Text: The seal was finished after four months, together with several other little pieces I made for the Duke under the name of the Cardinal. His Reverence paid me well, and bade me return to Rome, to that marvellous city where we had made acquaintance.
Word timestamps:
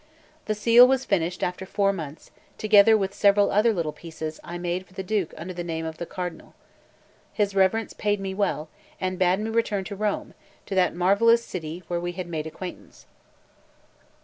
The 0.45 0.55
seal 0.55 0.87
was 0.87 1.05
finished 1.05 1.43
after 1.43 1.63
four 1.63 1.93
months, 1.93 2.31
together 2.57 2.97
with 2.97 3.13
several 3.13 3.51
other 3.51 3.71
little 3.71 3.91
pieces 3.91 4.39
I 4.43 4.57
made 4.57 4.87
for 4.87 4.93
the 4.95 5.03
Duke 5.03 5.31
under 5.37 5.53
the 5.53 5.63
name 5.63 5.85
of 5.85 5.99
the 5.99 6.07
Cardinal. 6.07 6.55
His 7.31 7.53
Reverence 7.53 7.93
paid 7.93 8.19
me 8.19 8.33
well, 8.33 8.67
and 8.99 9.19
bade 9.19 9.39
me 9.39 9.51
return 9.51 9.83
to 9.83 9.95
Rome, 9.95 10.33
to 10.65 10.73
that 10.73 10.95
marvellous 10.95 11.45
city 11.45 11.83
where 11.87 11.99
we 12.01 12.13
had 12.13 12.25
made 12.25 12.47
acquaintance. 12.47 13.05